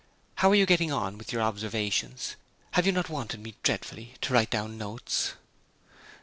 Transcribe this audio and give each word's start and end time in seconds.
How 0.37 0.49
are 0.49 0.55
you 0.55 0.65
getting 0.65 0.91
on 0.91 1.19
with 1.19 1.31
your 1.31 1.43
observations? 1.43 2.35
Have 2.71 2.87
you 2.87 2.91
not 2.91 3.07
wanted 3.07 3.39
me 3.39 3.53
dreadfully, 3.61 4.15
to 4.21 4.33
write 4.33 4.49
down 4.49 4.75
notes?' 4.75 5.33